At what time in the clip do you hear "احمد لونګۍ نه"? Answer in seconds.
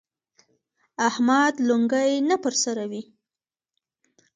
1.09-2.35